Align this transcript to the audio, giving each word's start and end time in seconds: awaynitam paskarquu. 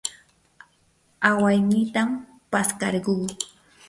awaynitam 1.29 2.09
paskarquu. 2.51 3.13